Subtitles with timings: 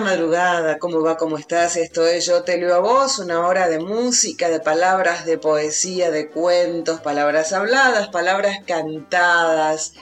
[0.00, 1.16] Madrugada, ¿cómo va?
[1.16, 1.76] ¿Cómo estás?
[1.76, 6.10] Esto es Yo te leo a vos, una hora de música, de palabras, de poesía,
[6.10, 9.94] de cuentos, palabras habladas, palabras cantadas.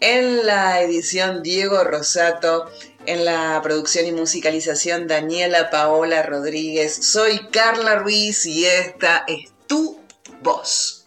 [0.00, 2.70] En la edición Diego Rosato,
[3.06, 7.06] en la producción y musicalización Daniela Paola Rodríguez.
[7.06, 10.00] Soy Carla Ruiz y esta es tu
[10.42, 11.01] voz.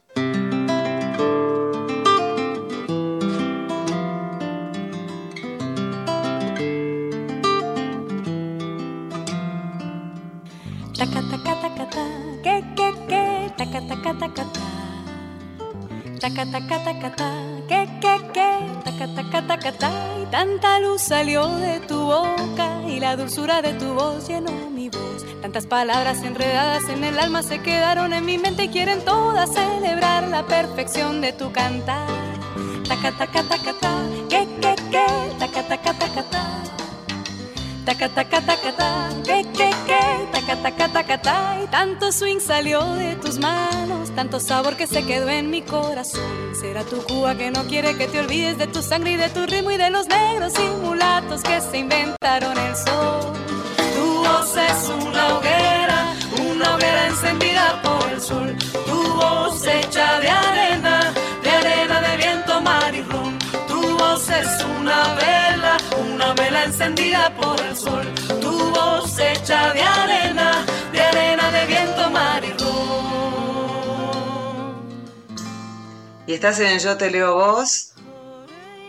[14.19, 14.45] Taca
[16.45, 17.29] taca taca ta,
[17.67, 18.49] que que que,
[18.83, 23.73] taca taca taca ta, y tanta luz salió de tu boca y la dulzura de
[23.73, 25.25] tu voz llenó mi voz.
[25.41, 30.27] Tantas palabras enredadas en el alma se quedaron en mi mente y quieren todas celebrar
[30.29, 32.07] la perfección de tu cantar.
[32.87, 33.93] Taca taca taca ta,
[34.29, 35.05] que que que,
[35.39, 35.93] taca taca
[37.85, 38.15] taca ta.
[38.15, 42.81] Taca taca taca ta, que que que, taca taca taca ta, y tanto swing salió
[42.95, 46.21] de tus manos, tanto sabor que se quedó en mi corazón.
[46.59, 49.45] Será tu Cuba que no quiere que te olvides de tu sangre y de tu
[49.45, 53.33] ritmo y de los negros y mulatos que se inventaron el sol.
[53.95, 56.15] Tu voz es una hoguera,
[56.51, 58.55] una hoguera encendida por el sol.
[58.85, 60.94] Tu voz hecha de arena,
[66.65, 68.05] encendida por el sol.
[68.41, 72.55] Tu voz hecha de arena, de arena de viento, mar y.
[76.27, 77.91] Y estás en Yo Te Leo Vos.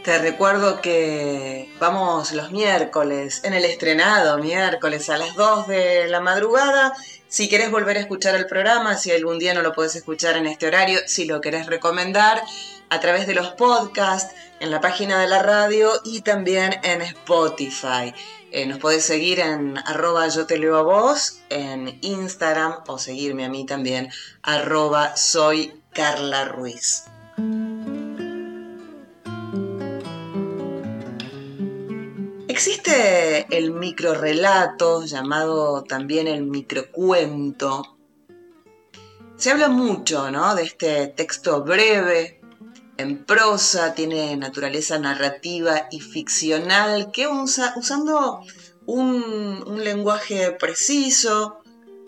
[0.03, 6.21] Te recuerdo que vamos los miércoles, en el estrenado miércoles a las 2 de la
[6.21, 6.95] madrugada.
[7.29, 10.47] Si querés volver a escuchar el programa, si algún día no lo puedes escuchar en
[10.47, 12.41] este horario, si lo querés recomendar,
[12.89, 18.15] a través de los podcasts, en la página de la radio y también en Spotify.
[18.51, 19.77] Eh, nos podés seguir en
[20.35, 24.09] yo te leo a vos en Instagram o seguirme a mí también
[24.43, 27.05] arroba soy Carla Ruiz.
[32.49, 37.99] Existe el microrelato, llamado también el microcuento.
[39.37, 40.55] Se habla mucho ¿no?
[40.55, 42.36] de este texto breve,
[42.99, 48.41] en prosa, tiene naturaleza narrativa y ficcional, que usa, usando
[48.87, 51.59] un, un lenguaje preciso,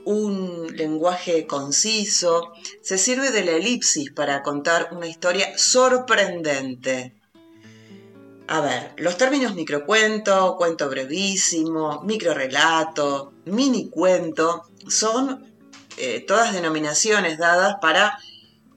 [0.05, 7.15] un lenguaje conciso, se sirve de la elipsis para contar una historia sorprendente.
[8.47, 15.45] A ver, los términos microcuento, cuento brevísimo, microrelato, mini cuento, son
[15.99, 18.19] eh, todas denominaciones dadas para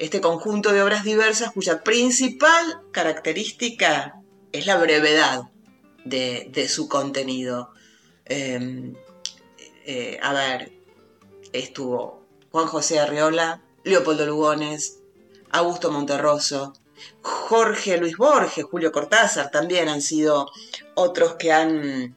[0.01, 4.19] este conjunto de obras diversas cuya principal característica
[4.51, 5.44] es la brevedad
[6.03, 7.69] de, su contenido.
[8.25, 8.94] Eh,
[9.85, 10.72] eh, a ver,
[11.53, 14.97] estuvo Juan José Arreola, Leopoldo Lugones,
[15.51, 16.73] Augusto Monterroso,
[17.22, 20.50] Jorge Luis Borges, Julio Cortázar también han sido
[20.95, 22.16] otros que han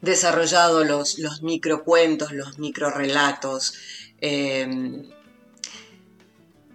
[0.00, 3.74] desarrollado los, los microcuentos, los microrelatos.
[4.20, 5.10] Eh,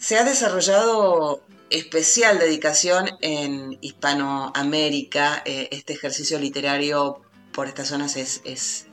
[0.06, 5.42] se ha desarrollado especial dedicación en Hispanoamérica.
[5.46, 8.86] Eh, este ejercicio literario por estas zonas es, es,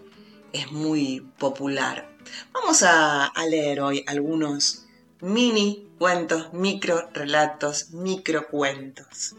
[0.55, 2.09] es muy popular.
[2.55, 4.87] Vamos a, leer hoy algunos
[5.21, 9.35] mini cuentos, micro relatos, microcuentos.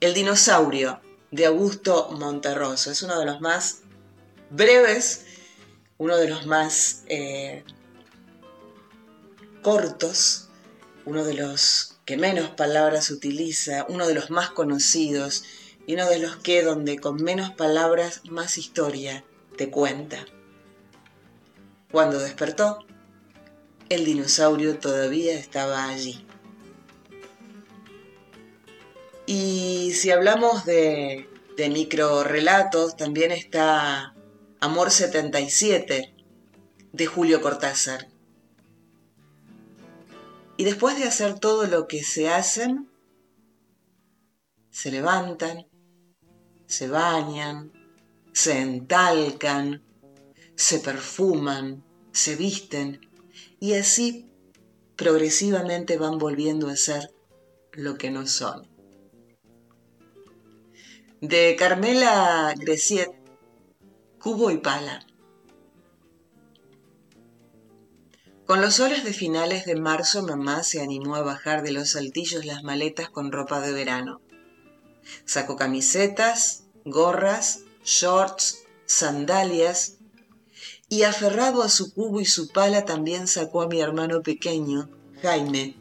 [0.00, 1.00] El dinosaurio
[1.30, 3.82] de Augusto Monterroso es uno de los más
[4.50, 5.26] breves,
[5.96, 7.62] uno de los más eh,
[9.62, 10.48] cortos,
[11.04, 15.44] uno de los que menos palabras utiliza, uno de los más conocidos
[15.86, 19.24] y uno de los que donde con menos palabras más historia
[19.56, 20.24] te cuenta.
[21.90, 22.86] Cuando despertó,
[23.88, 26.26] el dinosaurio todavía estaba allí.
[29.26, 34.14] Y si hablamos de, de microrelatos, también está
[34.60, 36.14] Amor 77
[36.92, 38.07] de Julio Cortázar.
[40.58, 42.90] Y después de hacer todo lo que se hacen,
[44.70, 45.68] se levantan,
[46.66, 47.72] se bañan,
[48.32, 49.82] se entalcan,
[50.56, 53.00] se perfuman, se visten
[53.60, 54.28] y así
[54.96, 57.14] progresivamente van volviendo a ser
[57.72, 58.66] lo que no son.
[61.20, 63.10] De Carmela Greciet,
[64.18, 65.07] Cubo y Pala.
[68.48, 72.46] Con los soles de finales de marzo, mamá se animó a bajar de los saltillos
[72.46, 74.22] las maletas con ropa de verano.
[75.26, 79.98] Sacó camisetas, gorras, shorts, sandalias
[80.88, 84.88] y aferrado a su cubo y su pala también sacó a mi hermano pequeño,
[85.20, 85.76] Jaime,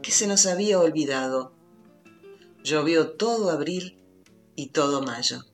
[0.00, 1.54] que se nos había olvidado.
[2.62, 4.00] Llovió todo abril
[4.54, 5.44] y todo mayo.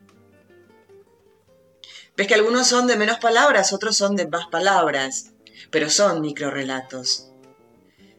[2.14, 5.31] Ves que algunos son de menos palabras, otros son de más palabras,
[5.73, 7.33] pero son microrelatos.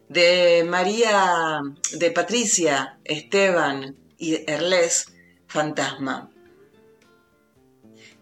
[0.08, 1.62] De María,
[1.92, 5.06] de Patricia, Esteban y Erles,
[5.46, 6.30] fantasma.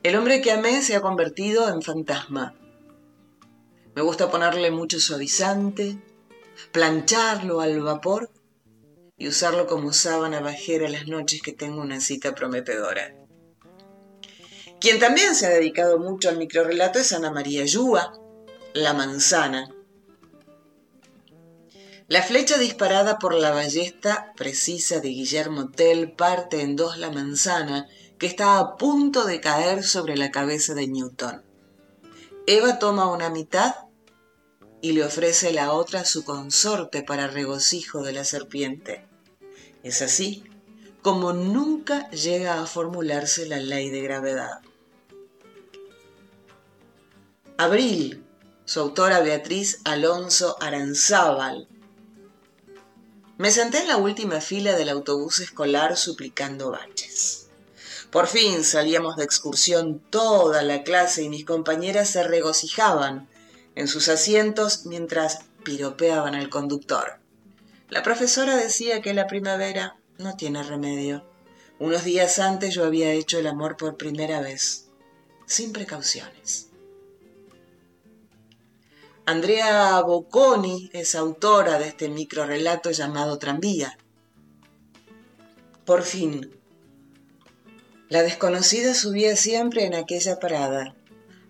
[0.03, 2.55] El hombre que amé se ha convertido en fantasma.
[3.95, 5.99] Me gusta ponerle mucho suavizante,
[6.71, 8.31] plancharlo al vapor
[9.17, 13.15] y usarlo como sábana bajera las noches que tengo una cita prometedora.
[14.79, 18.13] Quien también se ha dedicado mucho al microrelato es Ana María Yúa,
[18.75, 19.69] La Manzana.
[22.09, 27.87] La flecha disparada por la ballesta precisa de Guillermo Tell parte en dos la manzana
[28.19, 31.43] que está a punto de caer sobre la cabeza de Newton.
[32.47, 33.75] Eva toma una mitad
[34.81, 39.07] y le ofrece la otra a su consorte para regocijo de la serpiente.
[39.83, 40.45] Es así
[41.03, 44.61] como nunca llega a formularse la ley de gravedad.
[47.59, 48.22] Abril,
[48.73, 51.69] su autora Beatriz Alonso Aranzábal.
[53.37, 57.49] Me senté en la última fila del autobús escolar suplicando baches.
[58.11, 63.29] Por fin salíamos de excursión toda la clase y mis compañeras se regocijaban
[63.75, 67.19] en sus asientos mientras piropeaban al conductor.
[67.91, 71.27] La profesora decía que la primavera no tiene remedio.
[71.79, 74.87] Unos días antes yo había hecho el amor por primera vez,
[75.45, 76.72] sin precauciones.
[79.25, 83.97] Andrea Bocconi es autora de este microrelato llamado Tranvía.
[85.85, 86.51] Por fin,
[88.09, 90.97] la desconocida subía siempre en aquella parada.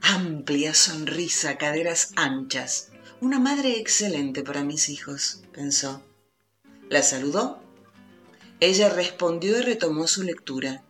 [0.03, 2.91] Amplia sonrisa, caderas anchas.
[3.23, 6.03] Una madre excelente para mis hijos, pensó.
[6.91, 7.63] La saludó.
[8.61, 10.85] Ella respondió y retomó su lectura.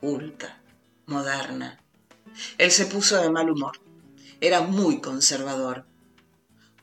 [0.00, 0.60] Culta,
[1.06, 1.80] moderna.
[2.58, 3.78] Él se puso de mal humor.
[4.40, 5.87] Era muy conservador.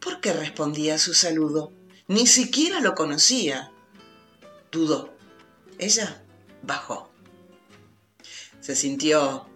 [0.06, 1.74] ¿Por qué respondía a su saludo?
[2.08, 3.72] Ni siquiera lo conocía.
[4.72, 5.16] Dudó.
[5.80, 6.24] Ella
[6.62, 7.10] bajó.
[8.62, 9.48] Se sintió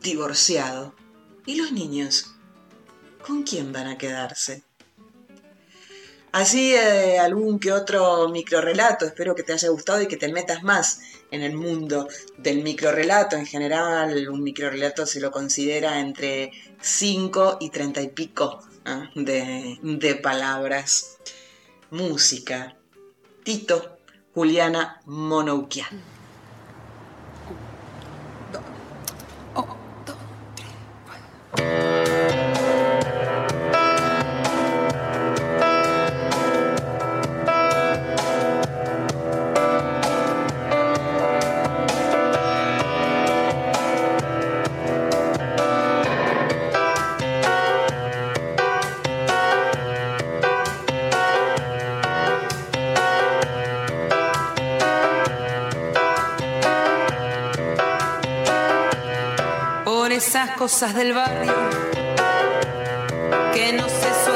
[0.00, 0.94] divorciado.
[1.44, 2.32] ¿Y los niños?
[3.26, 4.62] ¿Con quién van a quedarse?
[6.32, 10.62] Así eh, algún que otro microrelato, espero que te haya gustado y que te metas
[10.62, 11.00] más
[11.30, 12.08] en el mundo
[12.38, 13.36] del microrelato.
[13.36, 19.10] En general, un microrelato se lo considera entre 5 y 30 y pico ¿ah?
[19.14, 21.18] de, de palabras.
[21.90, 22.76] Música.
[23.42, 23.98] Tito,
[24.34, 25.00] Juliana
[60.20, 60.58] Monouquian.
[60.58, 61.54] cosas del barrio
[63.54, 64.29] que no se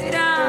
[0.00, 0.41] será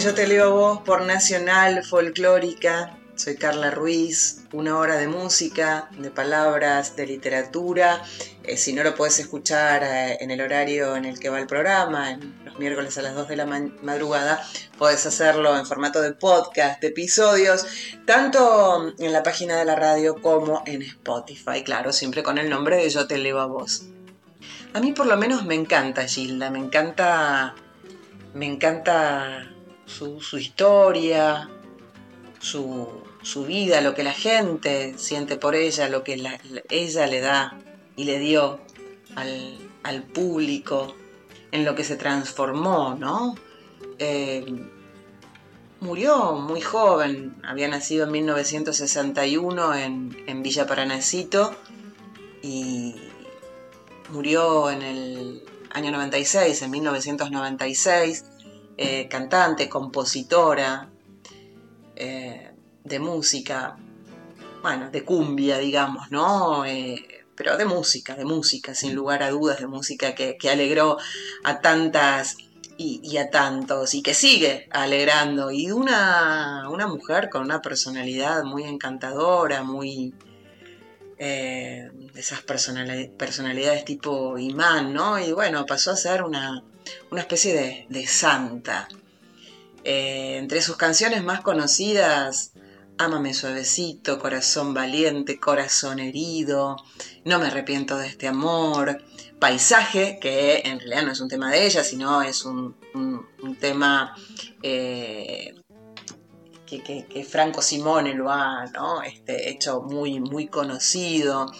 [0.00, 2.96] Yo te leo a vos por Nacional Folclórica.
[3.16, 8.02] Soy Carla Ruiz, una hora de música, de palabras, de literatura.
[8.44, 11.46] Eh, si no lo puedes escuchar eh, en el horario en el que va el
[11.46, 16.02] programa, en los miércoles a las 2 de la ma- madrugada, puedes hacerlo en formato
[16.02, 17.66] de podcast, de episodios,
[18.04, 22.76] tanto en la página de la radio como en Spotify, claro, siempre con el nombre
[22.76, 23.84] de Yo te leo a vos.
[24.74, 27.54] A mí por lo menos me encanta Gilda, me encanta
[28.34, 29.50] me encanta
[29.86, 31.48] su, su historia,
[32.40, 32.88] su,
[33.22, 37.20] su vida, lo que la gente siente por ella, lo que la- la- ella le
[37.20, 37.56] da
[37.96, 38.60] y le dio
[39.14, 40.94] al, al público,
[41.52, 43.34] en lo que se transformó, ¿no?
[43.98, 44.44] Eh,
[45.80, 51.54] murió muy joven, había nacido en 1961 en, en Villa Paranacito
[52.42, 52.96] y
[54.10, 58.24] murió en el año 96, en 1996,
[58.76, 60.90] eh, cantante, compositora
[61.94, 62.50] eh,
[62.84, 63.76] de música,
[64.62, 66.64] bueno, de cumbia, digamos, ¿no?
[66.64, 70.96] Eh, pero de música, de música, sin lugar a dudas, de música que, que alegró
[71.44, 72.36] a tantas
[72.78, 75.50] y, y a tantos y que sigue alegrando.
[75.50, 80.14] Y una, una mujer con una personalidad muy encantadora, muy,
[81.18, 85.18] de esas personali- personalidades tipo imán, ¿no?
[85.18, 86.62] Y bueno, pasó a ser una,
[87.10, 88.88] una especie de, de santa.
[89.84, 92.52] Eh, entre sus canciones más conocidas,
[92.98, 96.76] Ámame suavecito, Corazón valiente, Corazón herido,
[97.24, 99.04] No me arrepiento de este amor,
[99.38, 104.16] Paisaje, que en realidad no es un tema de ella, sino es un, un- tema
[104.62, 105.54] eh,
[106.66, 109.02] que, que- que Franco Simone lo ha ¿no?
[109.02, 111.52] este, hecho muy, muy conocido.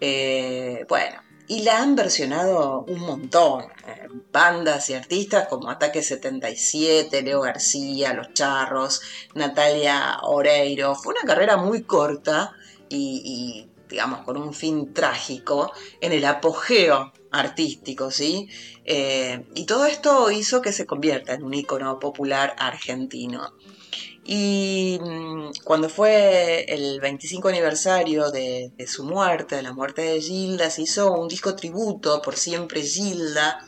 [0.00, 3.64] Eh, bueno, y la han versionado un montón.
[3.86, 9.00] eh, bandas y artistas como Ataque 77, Leo García, Los Charros,
[9.34, 10.94] Natalia Oreiro.
[10.94, 12.52] Fue una carrera muy corta
[12.88, 18.48] y, digamos, con un fin trágico en el apogeo artístico, ¿sí?
[18.84, 23.52] Eh, y todo esto hizo que se convierta en un ícono popular argentino.
[24.24, 30.70] Y mm, cuando fue el 25 aniversario de, su muerte, de la muerte de Gilda,
[30.70, 33.58] se hizo un disco tributo por siempre Gilda,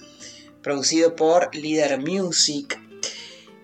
[0.62, 2.80] producido por Leader Music.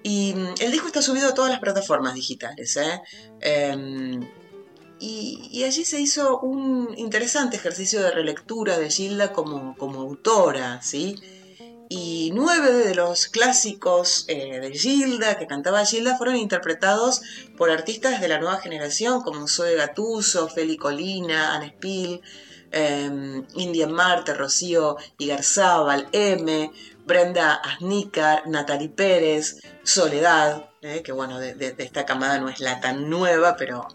[0.02, 2.76] Y mm, el disco está subido a todas las plataformas digitales.
[2.76, 3.00] ¿eh?
[3.40, 4.28] Em,
[5.00, 10.82] y, y allí se hizo un interesante ejercicio de relectura de Gilda como, como autora,
[10.82, 11.16] ¿sí?
[11.94, 17.20] Y nueve de los clásicos eh, de Gilda, que cantaba Gilda, fueron interpretados
[17.58, 22.22] por artistas de la nueva generación, como Zoe Gatuso, Feli Colina, Anne Spill,
[22.70, 26.70] eh, India Marte, Rocío Igarzábal, M,
[27.04, 33.11] Brenda Asnícar, Natalie Pérez, Soledad, eh, que bueno, de esta camada no es la tan
[33.11, 33.87] nueva, pero,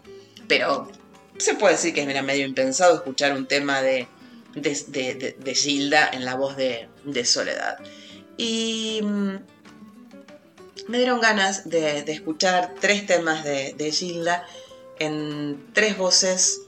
[0.46, 0.88] pero
[1.36, 4.06] se puede decir que era medio impensado escuchar un tema de,
[4.54, 7.78] de, de- de- Gilda en la voz de, de Soledad.
[8.36, 9.36] Y mm,
[10.88, 14.46] me dieron ganas de, de escuchar tres temas de, de Gilda
[14.98, 16.60] en tres voces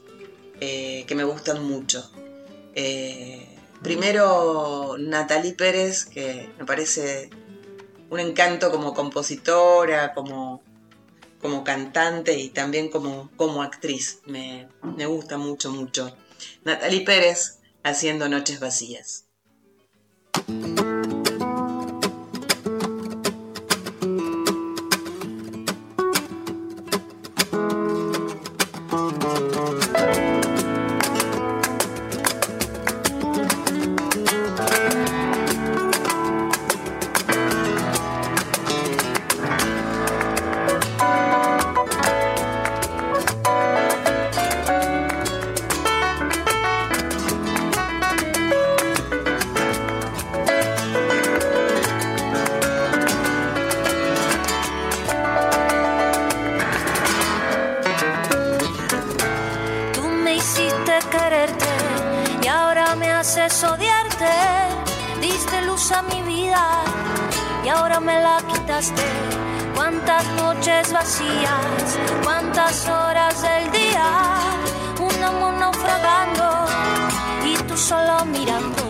[0.59, 2.11] eh, que me gustan mucho.
[2.75, 3.47] Eh,
[3.81, 7.29] primero, Natalie Pérez, que me parece
[8.09, 10.61] un encanto como compositora, como,
[11.41, 14.19] como cantante y también como, como actriz.
[14.25, 16.15] Me, me gusta mucho, mucho.
[16.63, 19.25] Natalie Pérez haciendo Noches Vacías.
[65.59, 66.83] Luz a mi vida
[67.63, 69.03] y ahora me la quitaste.
[69.75, 74.05] Cuántas noches vacías, cuántas horas del día,
[74.99, 76.65] un amor naufragando
[77.45, 78.81] y tú solo mirando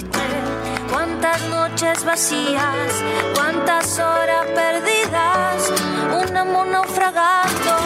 [0.00, 0.18] fuiste,
[0.92, 5.72] cuántas noches vacías, cuántas horas perdidas,
[6.28, 7.76] un amor naufragando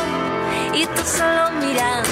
[0.74, 2.09] y tú solo mirando.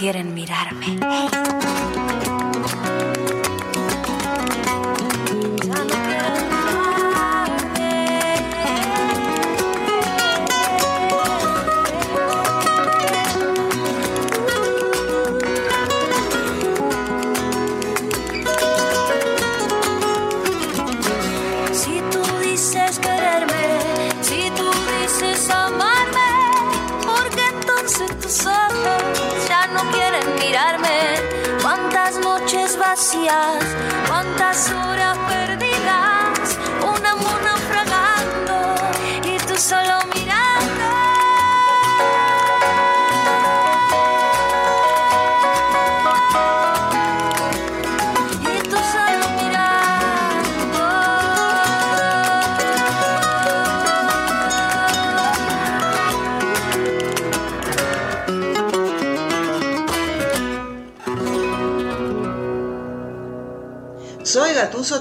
[0.00, 1.39] Quieren mirarme.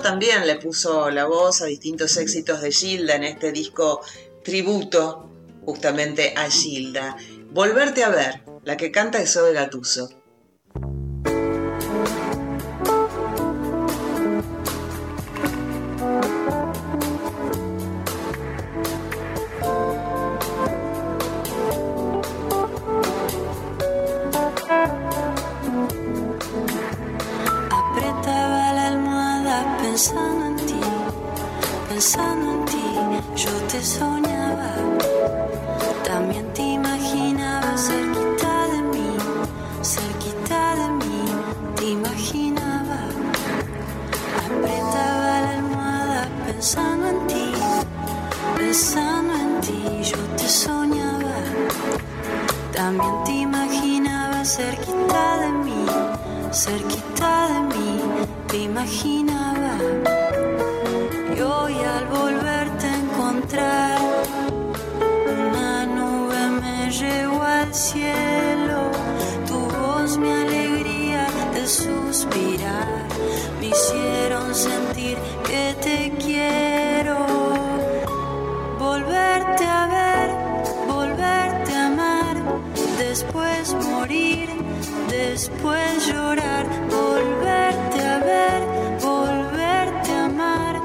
[0.01, 4.01] También le puso la voz a distintos éxitos de Gilda en este disco
[4.43, 5.29] tributo
[5.65, 7.15] justamente a Gilda.
[7.51, 10.18] Volverte a ver, la que canta es Zoe Gatuso.
[52.79, 55.85] También te imaginaba cerquita de mí,
[56.49, 57.99] cerquita de mí,
[58.47, 59.73] te imaginaba.
[61.35, 63.99] Y hoy al volverte a encontrar,
[65.27, 68.91] una nube me llevó al cielo,
[69.45, 72.87] tu voz mi alegría de suspirar,
[73.59, 76.05] me hicieron sentir que te
[83.99, 84.47] morir,
[85.09, 88.61] después llorar, volverte a ver,
[89.01, 90.81] volverte a amar,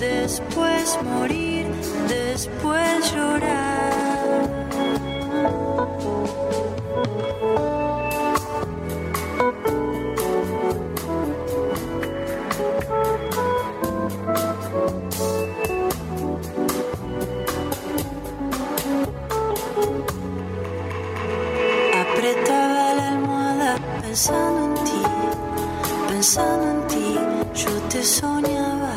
[0.00, 1.66] después morir,
[2.08, 3.93] después llorar.
[24.14, 25.02] Pensando en ti,
[26.06, 27.18] pensando en ti,
[27.52, 28.94] yo te soñaba.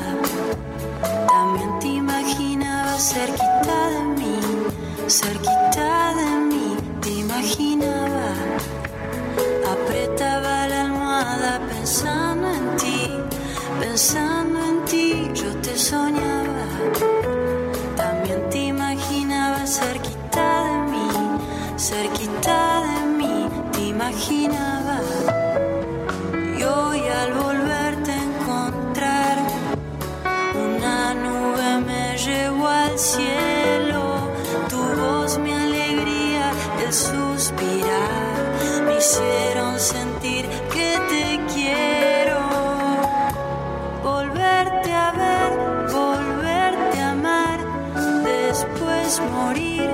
[1.27, 4.39] También te imaginaba cerquita de mí,
[39.79, 42.39] sentir que te quiero.
[44.03, 45.51] Volverte a ver,
[45.91, 47.59] volverte a amar,
[48.23, 49.86] después morir,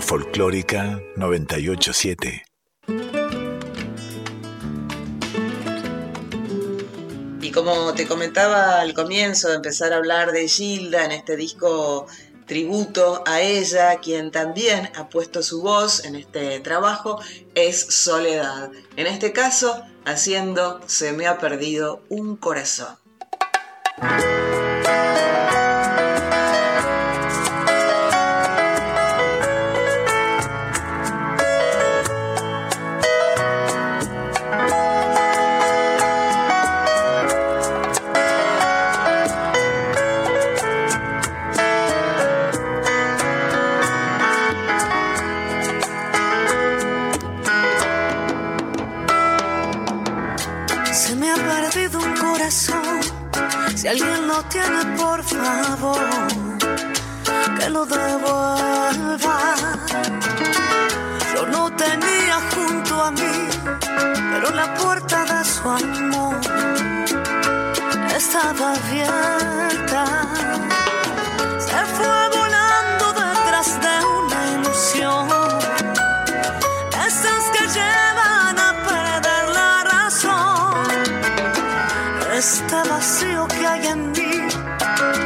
[0.00, 2.44] Folclórica 987.
[7.40, 12.06] Y como te comentaba al comienzo de empezar a hablar de Gilda en este disco
[12.46, 17.20] tributo a ella, quien también ha puesto su voz en este trabajo,
[17.54, 18.70] es Soledad.
[18.96, 22.96] En este caso, haciendo Se me ha perdido un corazón.
[68.74, 70.04] Abierta.
[71.58, 75.28] Se fue volando detrás de una ilusión.
[77.06, 80.86] Esas que llevan a perder la razón.
[82.32, 84.48] Este vacío que hay en mí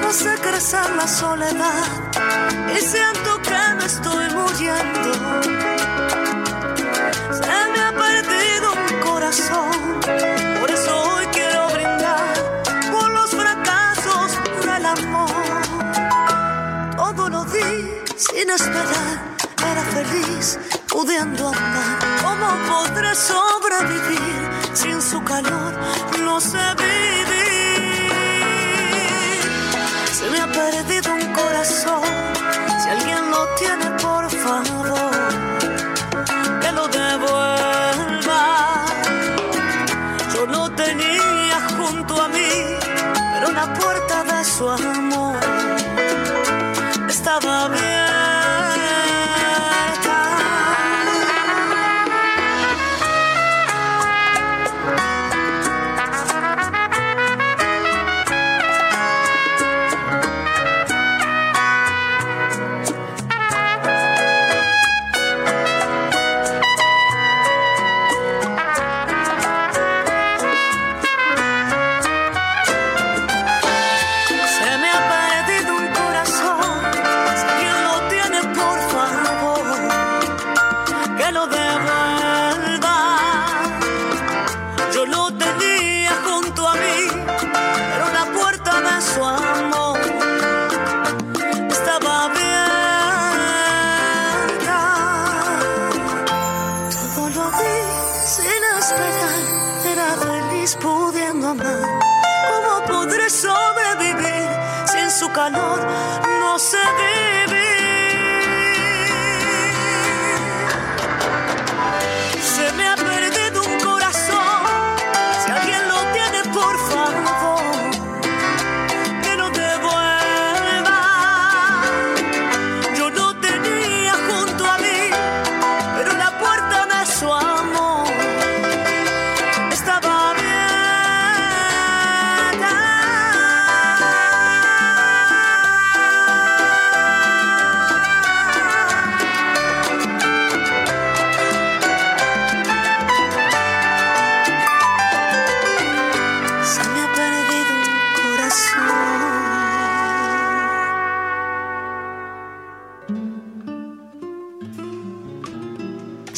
[0.09, 1.85] hace crecer la soledad
[2.75, 5.58] y siento que me estoy muriendo.
[21.11, 25.73] ¿Cómo podré sobrevivir sin su calor?
[26.23, 26.59] No sé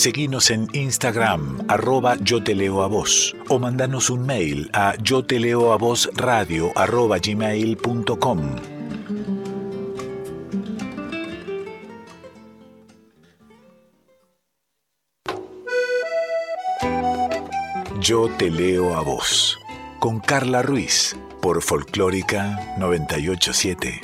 [0.01, 5.27] Seguinos en Instagram, arroba yo te leo a vos, o mandanos un mail a yo
[5.27, 8.57] te leo a vos radio arroba gmail.com.
[18.01, 19.59] Yo te leo a vos,
[19.99, 24.01] con Carla Ruiz, por Folclórica 987.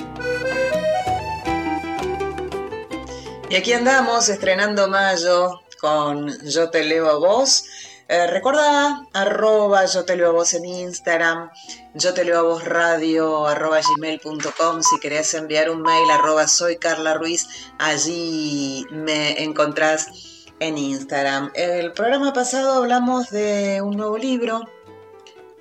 [3.48, 7.64] Y aquí andamos estrenando mayo con Yo te leo a vos.
[8.08, 11.50] Eh, recuerda arroba yo te leo a vos en Instagram,
[11.94, 16.76] yo te leo a vos radio arroba gmail.com si querés enviar un mail arroba soy
[16.76, 21.50] Carla Ruiz, allí me encontrás en Instagram.
[21.54, 24.60] El programa pasado hablamos de un nuevo libro,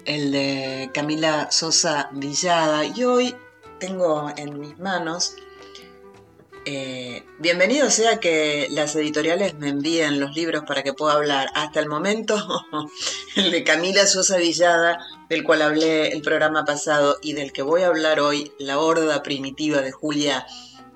[0.06, 3.36] el de Camila Sosa Villada, y hoy
[3.80, 5.36] tengo en mis manos
[6.66, 11.48] eh, bienvenido sea que las editoriales me envíen los libros para que pueda hablar.
[11.54, 12.36] Hasta el momento,
[13.36, 14.98] el de Camila Sosa Villada,
[15.30, 19.22] del cual hablé el programa pasado y del que voy a hablar hoy, La Horda
[19.22, 20.48] Primitiva de Julia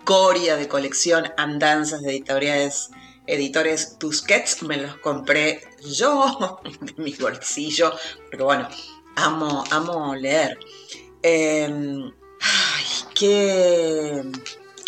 [0.05, 2.89] Coria, de colección Andanzas de editoriales,
[3.27, 7.93] editores Tusquets, me los compré yo, de mi bolsillo,
[8.29, 8.67] porque bueno,
[9.15, 10.57] amo, amo leer.
[11.21, 11.69] Eh,
[12.41, 14.23] ay, qué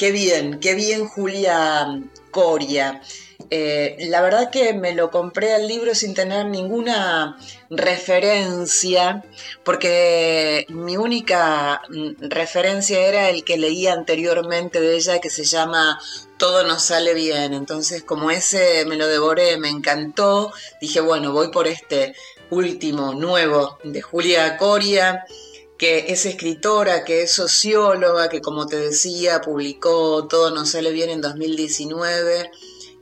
[0.02, 3.04] Qué bien, qué bien Julia Coria.
[3.52, 7.38] Eh, la verdad que me lo compré al libro sin tener ninguna
[7.70, 9.24] referencia,
[9.64, 11.84] porque mi única
[12.20, 16.02] referencia era el que leía anteriormente de ella, que se llama
[16.38, 17.54] Todo nos sale bien.
[17.54, 22.16] Entonces, como ese me lo devoré, me encantó, dije, bueno, voy por este
[22.50, 25.26] último, nuevo, de Julia Coria
[25.82, 31.10] que es escritora, que es socióloga, que como te decía, publicó Todo nos sale bien
[31.10, 32.52] en 2019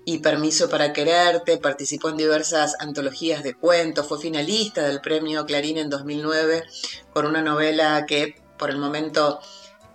[0.05, 5.77] y Permiso para quererte, participó en diversas antologías de cuentos, fue finalista del premio Clarín
[5.77, 6.63] en 2009
[7.11, 9.41] con una novela que por el momento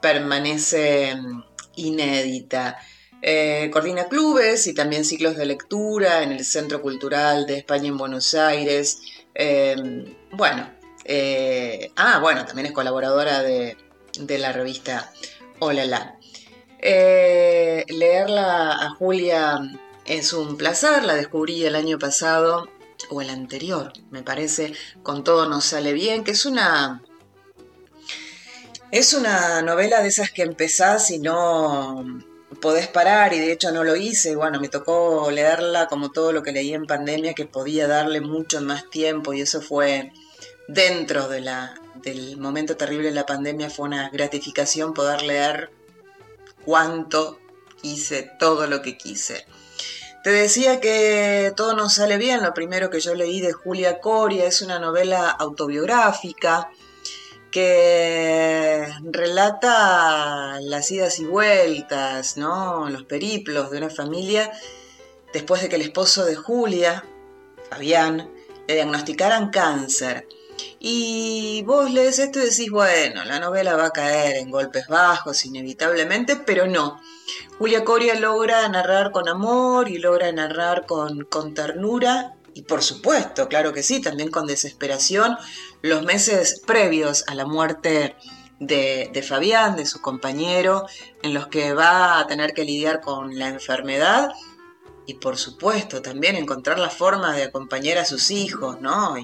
[0.02, 1.16] permanece
[1.76, 2.76] inédita.
[3.22, 7.96] Eh, coordina clubes y también ciclos de lectura en el Centro Cultural de España en
[7.96, 8.98] Buenos Aires.
[9.34, 9.74] Eh,
[10.32, 10.73] bueno,
[11.04, 13.76] eh, ah, bueno, también es colaboradora de,
[14.38, 15.12] la revista
[15.58, 16.18] Hola La.
[16.78, 19.58] Eh, leerla a Julia
[20.06, 22.68] es un placer, la descubrí el año pasado
[23.10, 27.02] o el anterior, me parece, con todo nos sale bien, que es una
[28.90, 32.04] es una novela de esas que empezás y no
[32.60, 36.42] podés parar y de hecho no lo hice, bueno, me tocó leerla como todo lo
[36.42, 40.12] que leí en pandemia que podía darle mucho más tiempo y eso fue
[40.68, 45.70] dentro del momento terrible de la pandemia fue una gratificación poder leer
[46.64, 47.38] cuánto
[47.80, 49.46] quise, todo lo que quise.
[50.22, 54.46] Te decía que todo nos sale bien, lo primero que yo leí de Julia Coria
[54.46, 56.70] es una novela autobiográfica
[57.50, 62.88] que relata las idas y vueltas, ¿no?
[62.88, 64.50] los periplos de una familia
[65.34, 67.04] después de que el esposo de Julia,
[67.68, 68.30] Fabián,
[68.66, 70.26] le diagnosticaran cáncer.
[70.78, 75.44] Y vos lees esto y decís, bueno, la novela va a caer en golpes bajos
[75.46, 77.00] inevitablemente, pero no.
[77.58, 83.72] Julia Coria logra narrar con amor y logra narrar con, ternura y por supuesto, claro
[83.72, 85.36] que sí, también con desesperación,
[85.82, 88.16] los meses previos a la muerte
[88.60, 90.86] de, Fabián, de su compañero,
[91.22, 94.32] en los que va a tener que lidiar con la enfermedad
[95.06, 99.16] y por supuesto también encontrar la forma de acompañar a sus hijos, ¿no?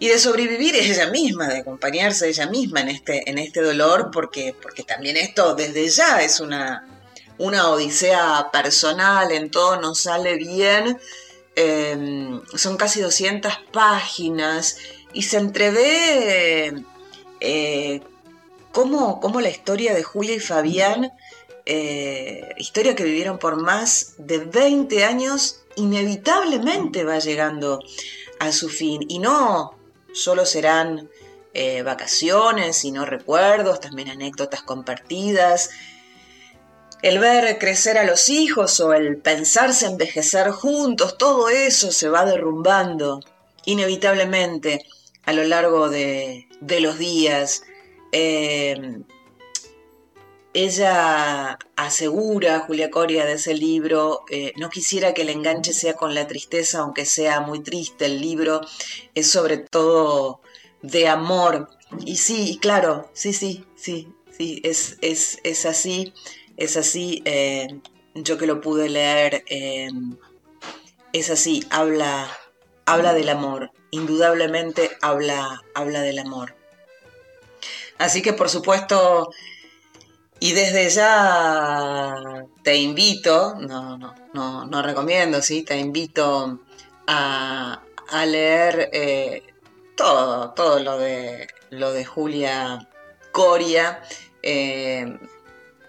[0.00, 4.54] Y de sobrevivir ella misma, de acompañarse ella misma en este, en este dolor, porque,
[4.60, 6.88] porque también esto desde ya es una,
[7.36, 10.98] una odisea personal, en todo nos sale bien.
[11.54, 14.78] Eh, son casi 200 páginas
[15.12, 16.82] y se entrevé
[17.40, 18.00] eh,
[18.72, 21.12] cómo, cómo, la historia de Julia y Fabián,
[21.66, 27.80] eh, historia que vivieron por más de 20 años, inevitablemente va llegando
[28.38, 29.04] a su fin.
[29.06, 29.79] Y no
[30.12, 31.08] solo serán
[31.52, 35.70] eh, vacaciones, sino recuerdos, también anécdotas compartidas.
[37.02, 42.24] El ver crecer a los hijos o el pensarse envejecer juntos, todo eso se va
[42.24, 43.20] derrumbando
[43.64, 44.84] inevitablemente
[45.24, 46.46] a lo largo de,
[46.80, 47.62] los días.
[48.12, 49.00] Eh,
[50.52, 56.14] ella asegura, Julia Coria, de ese libro, eh, no quisiera que el enganche sea con
[56.14, 58.60] la tristeza, aunque sea muy triste, el libro
[59.14, 60.40] es sobre todo
[60.82, 61.68] de amor.
[62.04, 66.12] Y sí, claro, sí, sí, sí, sí, es, es, así,
[66.56, 67.22] es así.
[67.24, 67.68] Eh,
[68.14, 69.44] yo que lo pude leer,
[71.12, 72.28] es así, habla,
[72.86, 76.56] habla del amor, indudablemente habla, habla del amor.
[77.98, 79.30] Así que por supuesto,
[80.40, 82.16] y desde ya
[82.62, 85.62] te invito, no, no, no, no recomiendo, ¿sí?
[85.62, 86.60] te invito
[87.06, 87.80] a,
[88.26, 89.42] leer eh,
[89.96, 92.88] todo, todo lo de, lo de Julia
[93.32, 94.02] Coria.
[94.42, 95.18] Eh,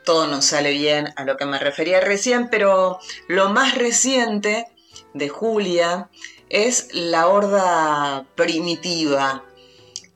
[0.04, 4.68] todo nos sale bien a lo que me refería recién, pero lo más reciente
[5.14, 6.10] de Julia
[6.50, 9.46] es la horda primitiva.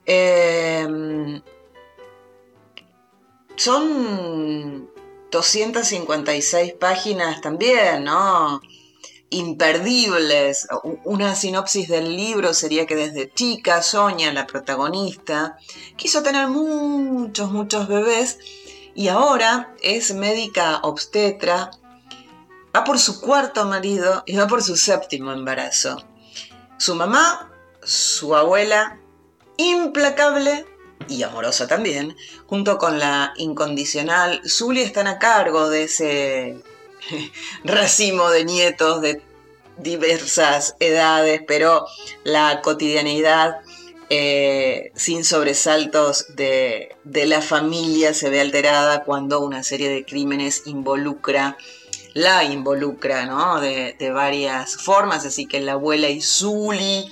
[0.06, 1.42] Em,
[3.56, 4.90] son
[5.32, 8.62] 256 páginas también, ¿no?
[9.30, 10.68] Imperdibles.
[11.04, 15.58] Una sinopsis del libro sería que desde chica Sonia, la protagonista,
[15.96, 18.40] quiso tener muchos, muchos bebés
[18.94, 21.72] y ahora es médica obstetra,
[22.74, 26.02] va por su cuarto marido y va por su séptimo embarazo.
[26.78, 27.52] Su mamá,
[27.84, 29.00] su abuela,
[29.58, 30.66] implacable
[31.08, 32.16] y amorosa también,
[32.48, 36.58] junto con la incondicional Zully están a cargo de ese
[37.64, 39.22] racimo de nietos de
[39.78, 41.86] diversas edades, pero
[42.24, 43.62] la cotidianidad
[44.10, 51.58] eh, sin sobresaltos de, la familia se ve alterada cuando una serie de crímenes involucra
[52.14, 53.60] la involucra, ¿no?
[53.60, 57.12] De, varias formas, así que la abuela y Zully,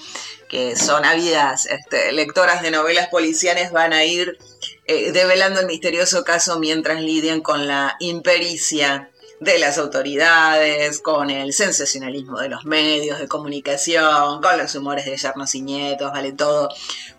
[0.53, 4.37] que son ávidas este, lectoras de novelas policiales, van a ir
[4.85, 11.53] eh, develando el misterioso caso mientras lidian con la impericia de las autoridades, con el
[11.53, 16.69] sensacionalismo de los medios de comunicación, con los humores de yernos y nietos, vale todo,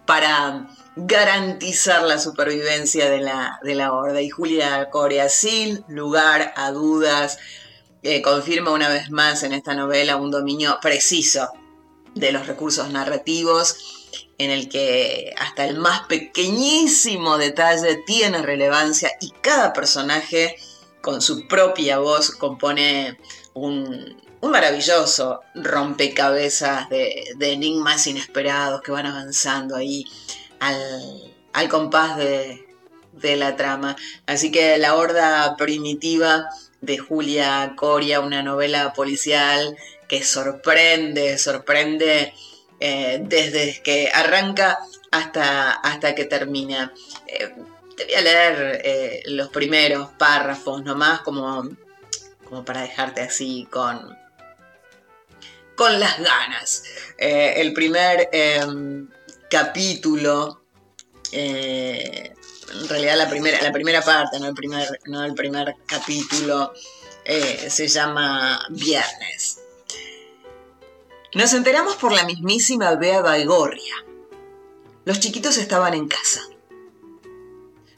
[0.06, 4.22] para garantizar la supervivencia de la, de la horda.
[4.22, 7.38] Y Julia Corea, sin lugar a dudas,
[8.22, 11.50] confirma una vez más en esta novela un dominio preciso
[12.14, 13.76] de los recursos narrativos
[14.38, 20.56] en el que hasta el más pequeñísimo detalle tiene relevancia y cada personaje
[21.00, 23.18] con su propia voz compone
[23.52, 30.04] un, maravilloso rompecabezas de, enigmas inesperados que van avanzando ahí
[30.60, 32.66] al, compás de,
[33.12, 33.96] de la trama.
[34.26, 36.48] Así que la horda primitiva
[36.82, 39.76] de Julia Coria, una novela policial
[40.08, 42.32] que sorprende, sorprende
[42.80, 44.78] eh, desde que arranca
[45.10, 46.92] hasta, hasta que termina.
[47.26, 47.54] Eh,
[47.96, 51.68] te voy a leer eh, los primeros párrafos nomás como,
[52.44, 54.18] como para dejarte así con,
[55.76, 56.84] con las ganas.
[57.16, 59.08] el primer em,
[59.48, 60.62] capítulo
[61.32, 66.72] en realidad la primera, la primera parte, no el primer, no el primer capítulo,
[67.24, 69.63] se llama Viernes.
[71.34, 73.94] Nos enteramos por la mismísima Bea Baigorria.
[75.04, 76.42] Los chiquitos estaban en casa.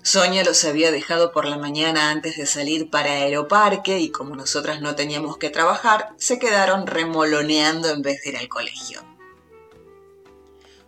[0.03, 4.81] Sonia los había dejado por la mañana antes de salir para Aeroparque y como nosotras
[4.81, 9.05] no teníamos que trabajar, se quedaron remoloneando en vez de ir al colegio.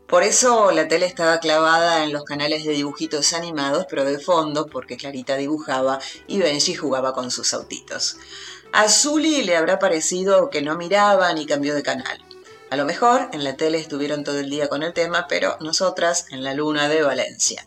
[0.06, 4.68] Por eso la tele estaba clavada en los canales de dibujitos animados, pero de fondo,
[4.68, 8.16] porque Clarita dibujaba y Benji jugaba con sus autitos.
[8.72, 12.24] A Zully le habrá parecido que no miraban y cambió de canal.
[12.70, 16.26] A lo mejor en la tele estuvieron todo el día con el tema, pero nosotras
[16.30, 17.66] en la luna de Valencia.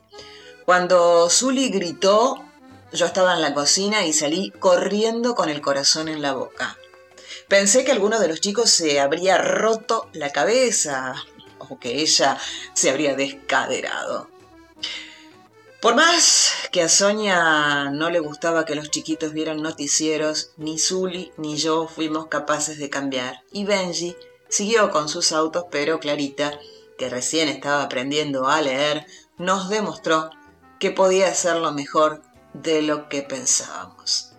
[0.66, 2.44] Cuando Zully gritó,
[2.94, 6.78] yo estaba en la cocina y salí corriendo con el corazón en la boca.
[7.48, 11.16] Pensé que alguno de los chicos se habría roto la cabeza,
[11.80, 12.38] que ella
[12.74, 14.30] se habría descaderado.
[15.82, 21.32] Por más que a Sonia no le gustaba que los chiquitos vieran noticieros, ni Zully
[21.38, 23.42] ni yo fuimos capaces de cambiar.
[23.52, 24.16] Y Benji
[24.52, 26.60] siguió con sus autos, pero Clarita
[27.02, 29.08] que recién estaba aprendiendo a leer,
[29.40, 30.30] nos demostró
[30.80, 32.22] que podía lo mejor
[32.54, 34.34] de lo que pensábamos.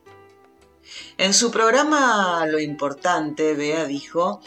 [1.19, 4.41] En su programa Lo Importante, Bea dijo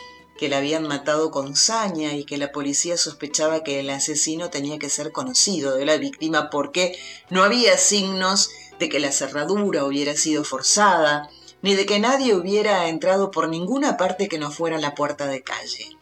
[0.44, 4.78] que la habían matado con saña y que la policía sospechaba que el asesino tenía
[4.78, 10.18] que ser conocido de la víctima porque no había signos de que la cerradura hubiera
[10.18, 11.30] sido forzada,
[11.62, 15.44] ni de que nadie hubiera entrado por ninguna parte que no fuera la puerta de
[15.44, 15.98] calle.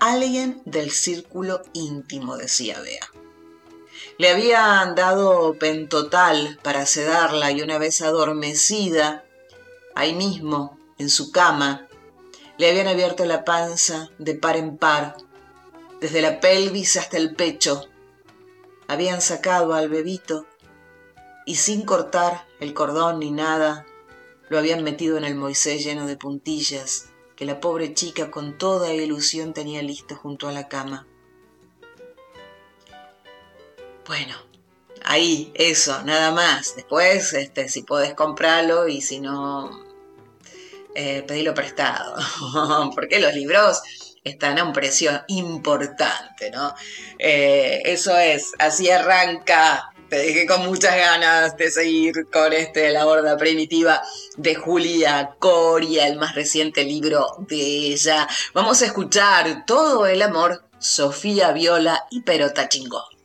[0.00, 3.10] Alguien del círculo íntimo, decía Bea.
[4.16, 9.26] Le habían dado pentotal para sedarla y una vez adormecida,
[9.94, 11.87] ahí mismo, en su cama,
[12.58, 15.16] le habían abierto la panza de par en par,
[16.00, 17.88] desde la pelvis hasta el pecho.
[18.88, 20.46] Habían sacado al bebito
[21.46, 23.86] y sin cortar el cordón ni nada,
[24.48, 28.92] lo habían metido en el Moisés lleno de puntillas que la pobre chica con toda
[28.92, 31.06] ilusión tenía listo junto a la cama.
[34.08, 34.34] Bueno,
[35.04, 36.74] ahí, eso, nada más.
[36.74, 39.87] Después, este, si podés comprarlo y si no,
[41.00, 42.16] eh, pedilo prestado,
[42.94, 43.80] porque los libros
[44.24, 46.74] están a un precio importante, ¿no?
[47.20, 49.92] Eh, eso es, así arranca.
[50.08, 54.02] Te dejé con muchas ganas de seguir con este La Horda Primitiva
[54.38, 58.26] de Julia Coria, el más reciente libro de ella.
[58.52, 63.17] Vamos a escuchar Todo el Amor, Sofía Viola y Perota Chingón.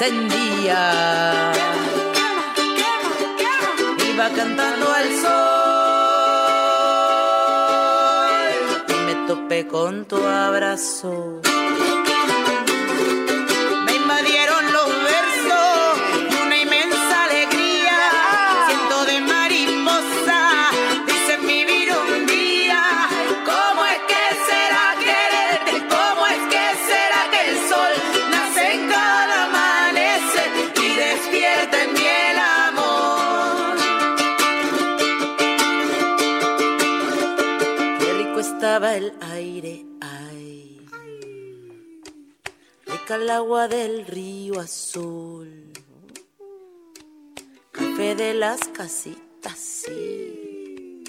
[0.00, 1.52] Encendía
[4.12, 5.38] iba cantando al sol
[8.88, 11.37] y me topé con tu abrazo.
[43.08, 45.72] Rica el agua del río azul,
[47.72, 51.04] café de las casitas, sí.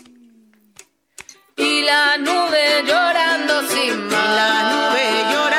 [1.58, 4.14] Y la nube llorando sin más.
[4.14, 5.59] Y la nube llorando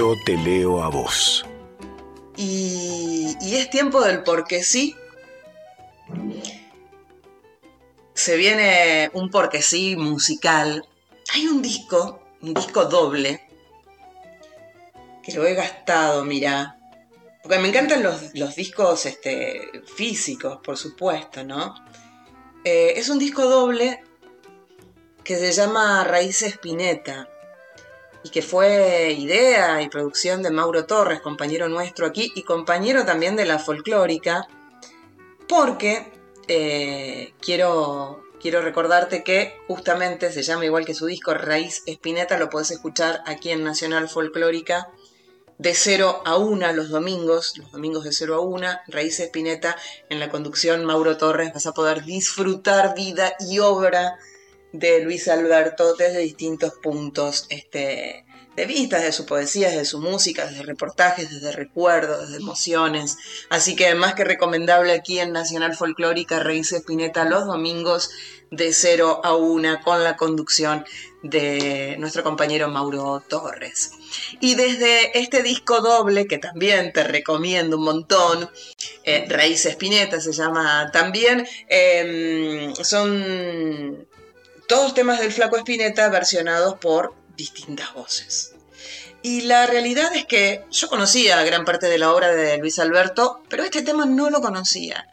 [0.00, 1.44] Yo te leo a vos.
[2.34, 4.96] Y, es tiempo del porque sí.
[8.14, 10.88] Se viene un porque sí musical.
[11.34, 13.46] Hay un disco, un disco doble,
[15.22, 16.78] que lo he gastado, mira.
[17.42, 21.74] Porque me encantan los, discos este, físicos, por supuesto, ¿no?
[22.64, 24.02] Eh, es un disco doble
[25.22, 27.28] que se llama Raíces Pineta
[28.22, 33.36] y que fue idea y producción de Mauro Torres, compañero nuestro aquí y compañero también
[33.36, 34.46] de la folclórica,
[35.48, 36.12] porque
[36.48, 42.50] eh, quiero, quiero recordarte que justamente se llama igual que su disco Raíz Espineta, lo
[42.50, 44.90] podés escuchar aquí en Nacional Folclórica
[45.60, 49.76] de 0 a 1 los domingos, los domingos de 0 a 1, Raíz Espineta
[50.08, 54.18] en la conducción Mauro Torres, vas a poder disfrutar vida y obra
[54.72, 58.24] de Luis Alberto desde distintos puntos este,
[58.56, 63.16] de vista, de su poesía, de su música, desde reportajes, desde recuerdos, desde emociones.
[63.48, 68.10] Así que más que recomendable aquí en Nacional Folclórica, Raíz Espineta los domingos
[68.50, 70.84] de 0 a 1 con la conducción
[71.22, 73.92] de nuestro compañero Mauro Torres.
[74.40, 78.50] Y desde este disco doble, que también te recomiendo un montón,
[79.04, 84.08] eh, Raíz Espineta se llama también, em, son
[84.70, 88.54] todos temas del Flaco Espineta versionados por distintas voces.
[89.20, 93.42] Y la realidad es que yo conocía gran parte de la obra de Luis Alberto,
[93.48, 95.08] pero este tema no lo conocía.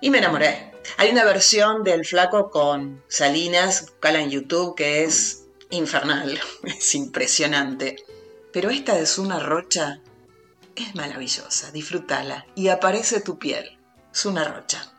[0.00, 0.72] Y me enamoré.
[0.96, 8.04] Hay una versión del Flaco con Salinas, cala en YouTube, que es infernal, es impresionante.
[8.52, 10.00] Pero esta de Zuna Rocha
[10.74, 13.78] es maravillosa, disfrútala y aparece tu piel.
[14.12, 14.97] Zuna Rocha.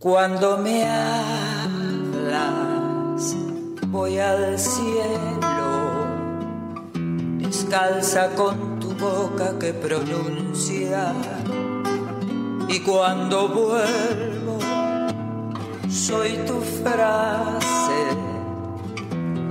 [0.00, 1.76] Cuando me hablas,
[3.88, 6.06] voy al cielo,
[7.36, 11.12] descalza con tu boca que pronuncia.
[12.66, 14.58] Y cuando vuelvo,
[15.90, 18.16] soy tu frase,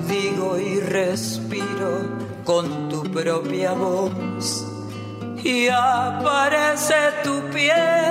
[0.08, 4.66] digo y respiro con tu propia voz.
[5.43, 8.09] Y aparece tu piel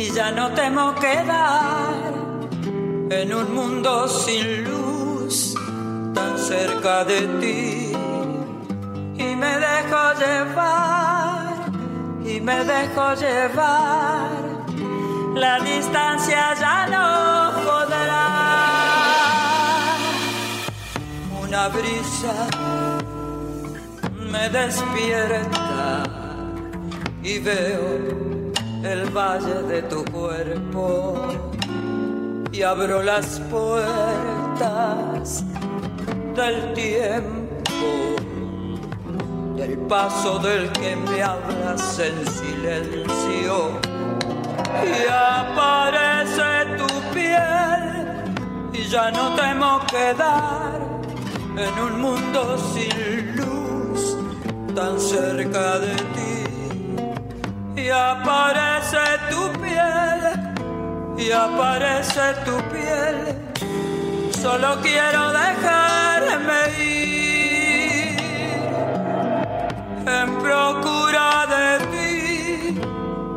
[0.00, 1.92] y ya no temo quedar
[3.10, 5.54] en un mundo sin luz
[6.14, 7.92] tan cerca de ti.
[9.24, 11.52] Y me dejo llevar
[12.24, 14.30] y me dejo llevar.
[15.34, 17.06] La distancia ya no
[17.68, 18.26] podrá.
[21.42, 22.36] Una brisa
[24.32, 26.04] me despierta
[27.22, 28.29] y veo
[28.82, 31.28] el valle de tu cuerpo
[32.50, 35.44] y abro las puertas
[36.34, 38.16] del tiempo,
[39.56, 43.78] del paso del que me hablas en silencio
[44.82, 48.24] y aparece tu piel
[48.72, 50.80] y ya no temo quedar
[51.56, 54.16] en un mundo sin luz
[54.74, 56.29] tan cerca de ti
[57.82, 60.20] y aparece tu piel,
[61.16, 63.16] y aparece tu piel.
[64.42, 68.18] Solo quiero dejarme ir
[70.20, 72.80] en procura de ti.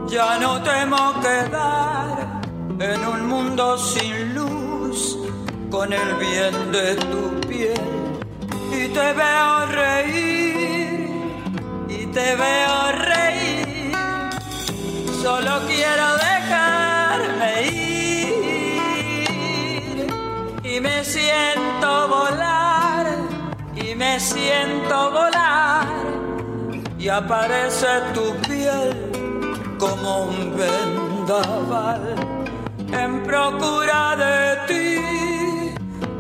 [0.08, 2.42] Ya no temo quedar
[2.80, 5.18] en un mundo sin luz
[5.72, 7.92] con el bien de tu piel.
[8.80, 11.08] Y te veo reír,
[11.88, 13.53] y te veo reír
[15.24, 18.36] solo quiero dejarme ir.
[20.64, 23.06] Y me siento volar
[23.74, 25.88] y me siento volar.
[27.00, 28.92] Y aparece tu piel
[29.80, 32.16] como un vendaval.
[32.92, 34.38] En procura de
[34.70, 34.86] ti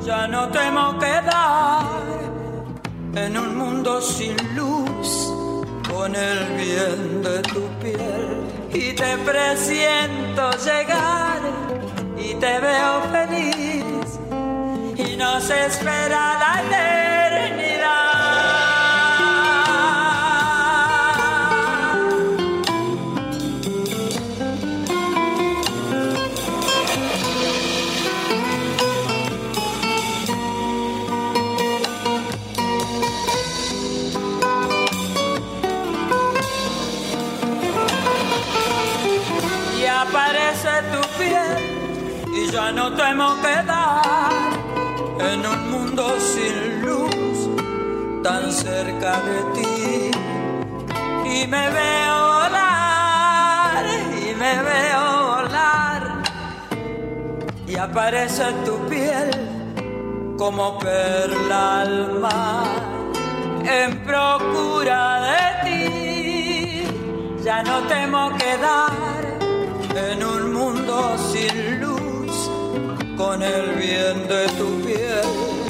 [0.05, 1.83] ya no temo quedar.
[3.15, 5.09] En un mundo sin luz
[5.91, 8.42] con el bien de tu piel
[8.73, 11.41] y te presiento llegar
[12.17, 14.19] y te veo feliz
[14.97, 17.12] y nos espera la eternidad.
[42.63, 44.53] Ya no temo quedar
[45.19, 47.37] en un mundo sin luz
[48.23, 50.11] tan cerca de ti.
[51.35, 53.83] Y me veo volar
[54.25, 56.01] y me veo volar.
[57.67, 59.29] Y aparece tu piel
[60.37, 62.67] como perla al mar.
[63.79, 66.87] En procura de ti
[67.43, 69.21] ya no temo quedar
[70.07, 71.92] en un mundo sin luz
[73.17, 75.63] con el bien de tu piel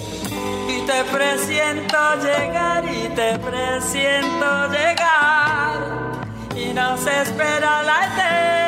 [0.86, 6.26] te presiento llegar y te presiento llegar
[6.56, 8.63] y nos espera la eternidad.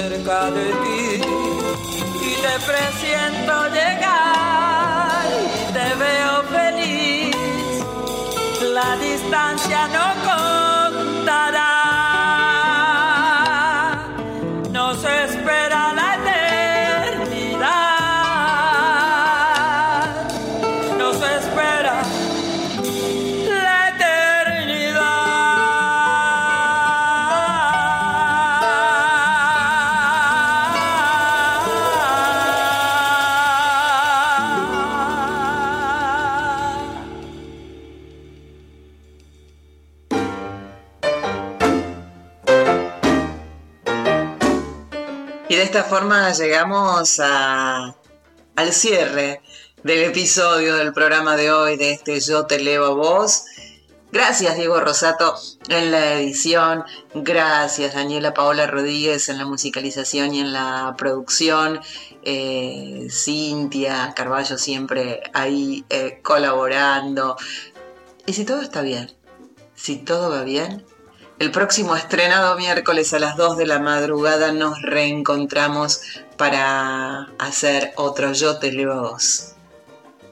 [0.00, 1.20] Cerca de ti
[2.28, 5.26] y te presiento llegar
[5.74, 7.36] te veo feliz.
[8.76, 10.69] La distancia no contará.
[45.70, 47.94] Esta forma llegamos al
[48.72, 49.40] cierre
[49.84, 53.44] del episodio del programa de hoy de este Yo te leo a vos.
[54.10, 55.36] Gracias Diego Rosato
[55.68, 56.82] en la edición,
[57.14, 61.78] gracias Daniela Paola Rodríguez en la musicalización y en la producción,
[62.24, 67.36] eh, Cintia Carballo siempre ahí eh, colaborando.
[68.26, 69.12] Y si todo está bien,
[69.76, 70.84] si todo va bien,
[71.40, 76.02] el próximo estrenado miércoles a las 2 de la madrugada nos reencontramos
[76.36, 79.54] para hacer otro Yo te leo a vos.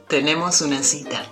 [0.06, 1.22] Tenemos una cita.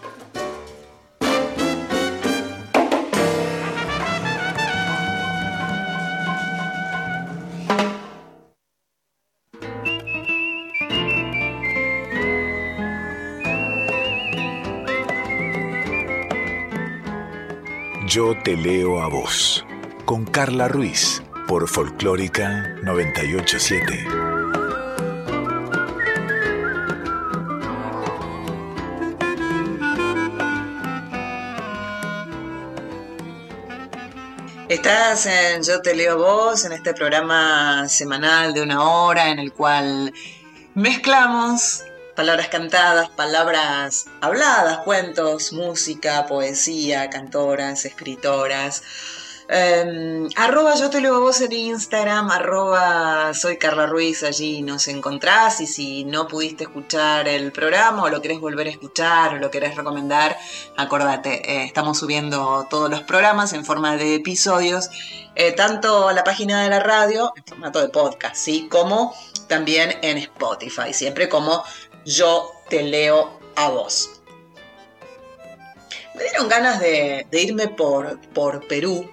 [18.07, 19.66] Yo te leo a vos,
[20.07, 24.07] con Carla Ruiz, por Folclórica 987.
[34.69, 39.53] Estás en Yo te leo vos, en este programa semanal de una hora en el
[39.53, 40.13] cual
[40.77, 41.83] mezclamos
[42.15, 48.85] palabras cantadas, palabras habladas, cuentos, música, poesía, cantoras, escritoras.
[49.49, 54.89] Em, arroba yo te leo a vos en Instagram, arroba soy Carla Ruiz, allí nos
[54.89, 59.39] encontrás y si no pudiste escuchar el programa o lo querés volver a escuchar o
[59.39, 60.37] lo querés recomendar,
[60.77, 64.91] acordate, eh, estamos subiendo todos los programas en forma de episodios,
[65.37, 68.67] eh, tanto a la página de la radio, en formato de podcast, ¿sí?
[68.69, 69.15] como
[69.47, 71.63] también en Spotify, siempre como
[72.05, 74.11] yo te leo a vos.
[76.17, 79.09] Me dieron ganas de, irme por, por Perú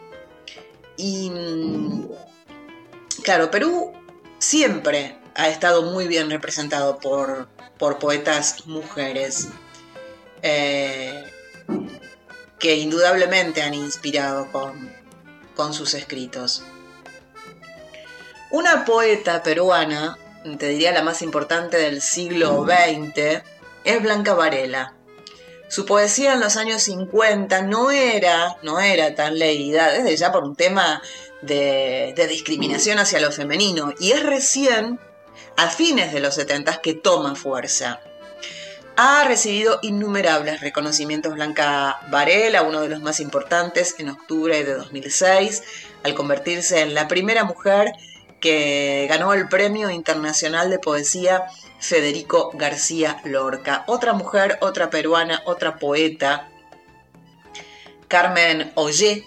[0.98, 1.32] y
[3.24, 3.94] claro, Perú
[4.39, 9.48] siempre ha estado muy bien representado por, por poetas mujeres
[10.41, 11.24] eh,
[12.60, 14.91] que indudablemente han inspirado con,
[15.56, 16.64] con sus escritos.
[18.52, 20.18] Una poeta peruana
[20.58, 23.41] te diría la más importante del siglo XX,
[23.86, 24.94] es Blanca Varela.
[25.74, 30.43] Su poesía en los años 50 no era, no era tan leída, desde ya por
[30.43, 31.01] un tema
[31.41, 34.99] de, de discriminación hacia lo femenino, y es recién,
[35.57, 38.01] a fines de los 70, que toma fuerza.
[38.97, 45.63] Ha recibido innumerables reconocimientos Blanca Varela, uno de los más importantes en octubre de 2006,
[46.03, 47.93] al convertirse en la primera mujer
[48.44, 51.46] que ganó el Premio Internacional de Poesía
[51.80, 53.86] Federico García Lorca.
[53.88, 56.50] Otra mujer, otra peruana, otra poeta,
[58.10, 59.24] Carmen Ollé,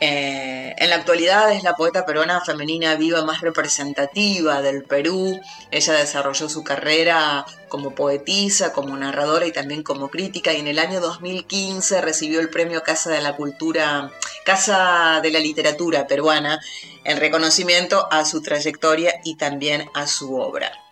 [0.00, 5.40] Eh, en la actualidad es la poeta peruana femenina viva más representativa del Perú.
[5.70, 10.78] Ella desarrolló su carrera como poetisa, como narradora y también como crítica y en el
[10.78, 14.10] año 2015 recibió el premio Casa de la Cultura,
[14.44, 16.60] Casa de la Literatura peruana
[17.04, 20.83] en reconocimiento a su trayectoria y también a su obra.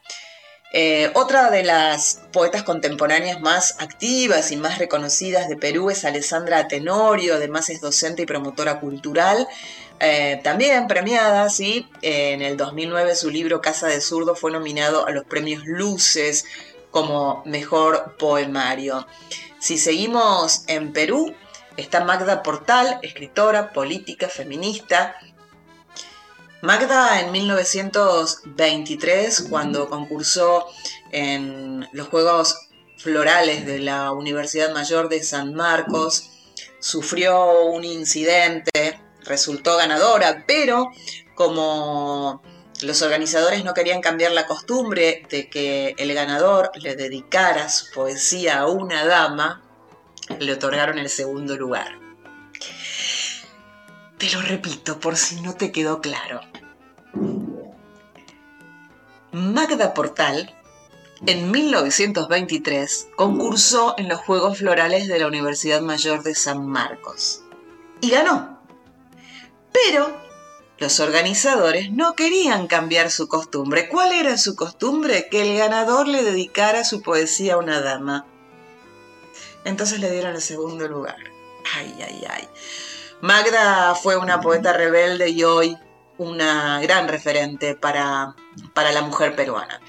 [0.75, 6.67] Eh, otra de las poetas contemporáneas más activas y más reconocidas de Perú es Alessandra
[6.67, 9.47] Tenorio, además es docente y promotora cultural,
[10.01, 11.87] eh, también premiada, ¿sí?
[12.01, 16.47] en el 2009 su libro Casa de Zurdo fue nominado a los premios Luces
[16.91, 19.07] como mejor poemario.
[19.61, 21.35] Si seguimos en Perú,
[21.77, 25.17] está Magda Portal, escritora, política, feminista,
[26.63, 30.69] Magda en 1923, cuando concursó
[31.11, 36.31] en los Juegos Florales de la Universidad Mayor de San Marcos,
[36.79, 40.93] sufrió un incidente, resultó ganadora, pero
[41.35, 42.41] como
[42.81, 48.61] los organizadores no querían cambiar la costumbre de que el ganador le dedicara su poesía
[48.61, 49.65] a una dama,
[50.39, 51.99] le otorgaron el segundo lugar.
[54.17, 56.52] Te lo repito por si no te quedó claro.
[59.33, 60.55] Magda Portal,
[61.27, 67.43] en 1923, concursó en los Juegos Florales de la Universidad Mayor de San Marcos
[68.01, 68.61] y ganó.
[69.73, 70.15] Pero
[70.79, 73.89] los organizadores no querían cambiar su costumbre.
[73.89, 75.29] ¿Cuál era su costumbre?
[75.31, 78.27] Que el ganador le dedicara su poesía a una dama.
[79.65, 81.19] Entonces le dieron el segundo lugar.
[81.77, 82.49] Ay, ay, ay.
[83.21, 85.79] Magda fue una poeta rebelde y hoy
[86.19, 88.35] una gran referente para,
[88.75, 89.81] para la mujer peruana.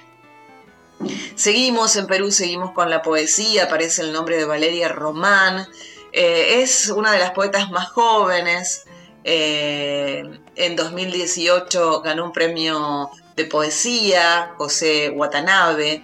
[1.36, 5.68] Seguimos en Perú, seguimos con la poesía, aparece el nombre de Valeria Román,
[6.12, 8.86] eh, es una de las poetas más jóvenes,
[9.24, 10.24] eh,
[10.56, 16.04] en 2018 ganó un premio de poesía, José Watanabe.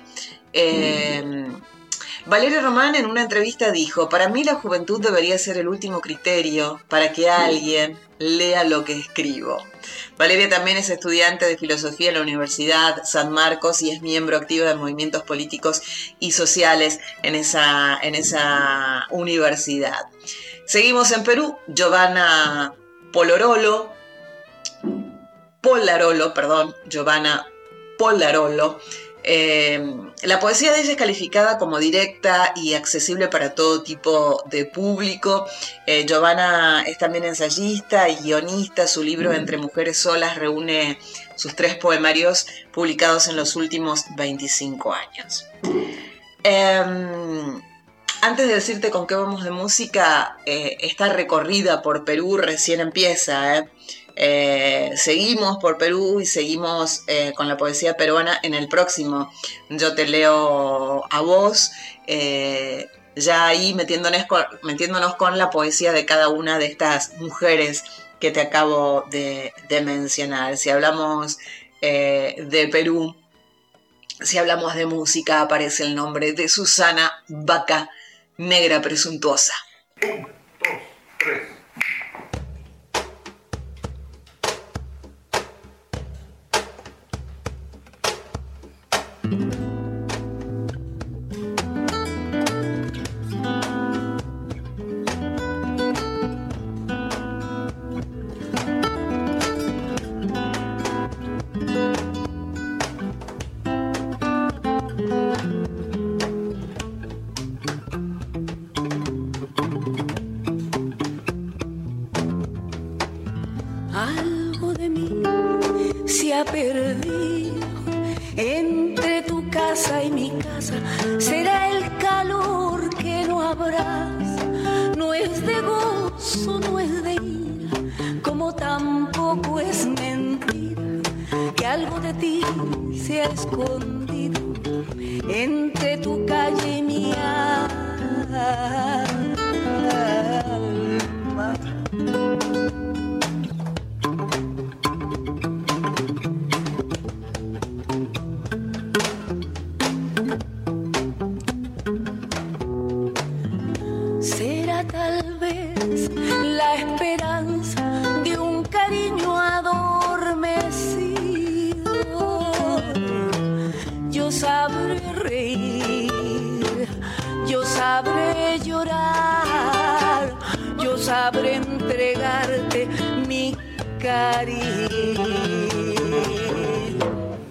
[0.53, 1.48] Eh,
[2.29, 6.79] Valeria Román en una entrevista dijo, para mí la juventud debería ser el último criterio
[6.87, 9.57] para que alguien lea lo que escribo.
[10.15, 14.67] Valeria también es estudiante de filosofía en la Universidad San Marcos y es miembro activo
[14.67, 15.81] de movimientos políticos
[16.19, 20.05] y sociales en esa, en esa universidad.
[20.67, 22.75] Seguimos en Perú, Giovanna
[23.11, 23.91] Polorolo,
[25.61, 27.47] Polarolo, perdón, Giovanna
[27.97, 28.79] Polarolo,
[29.23, 29.81] eh,
[30.23, 35.45] la poesía de ella es calificada como directa y accesible para todo tipo de público.
[35.85, 38.87] Eh, Giovanna es también ensayista y guionista.
[38.87, 40.99] Su libro Entre Mujeres Solas reúne
[41.35, 45.45] sus tres poemarios publicados en los últimos 25 años.
[46.43, 47.61] Em,
[48.21, 53.65] antes de decirte con qué vamos de música, eh, esta recorrida por Perú recién empieza.
[54.21, 59.31] Eh, seguimos por Perú y seguimos eh, con la poesía peruana en el próximo.
[59.69, 61.71] Yo te leo a vos,
[62.05, 67.85] eh, ya ahí metiéndonos con, metiéndonos con la poesía de cada una de estas mujeres
[68.19, 69.53] que te acabo de,
[69.85, 70.57] mencionar.
[70.57, 71.37] Si hablamos
[71.81, 73.15] de Perú,
[74.19, 77.89] si hablamos de música, aparece el nombre de Susana Vaca,
[78.35, 79.53] negra presuntuosa.
[80.03, 80.81] Un, dos,
[81.17, 81.58] tres.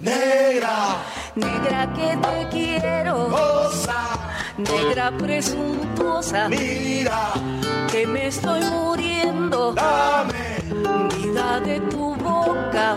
[0.01, 0.97] Negra,
[1.35, 3.29] negra que te quiero,
[4.59, 7.33] negra presuntuosa, mira,
[7.91, 10.59] que me estoy muriendo, dame.
[11.17, 12.97] Vida de tu boca,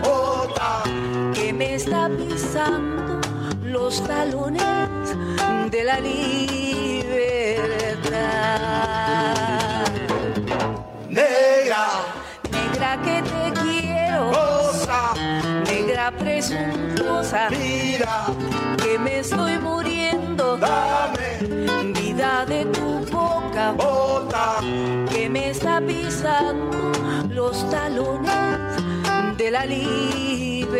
[1.34, 3.20] que me está pisando
[3.62, 5.16] los talones
[5.70, 6.32] de la libertad.
[11.08, 12.21] Negra
[16.10, 18.26] presuntuosa, mira,
[18.82, 21.92] que me estoy muriendo, dame.
[21.92, 23.74] Vida de tu boca,
[25.10, 26.92] que me está pisando
[27.28, 28.32] los talones
[29.36, 30.72] de la libertad.